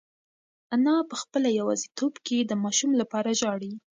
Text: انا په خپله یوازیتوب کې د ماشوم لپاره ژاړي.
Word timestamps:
انا 0.73 0.95
په 1.09 1.15
خپله 1.21 1.49
یوازیتوب 1.59 2.13
کې 2.25 2.37
د 2.43 2.51
ماشوم 2.63 2.91
لپاره 3.01 3.29
ژاړي. 3.39 3.73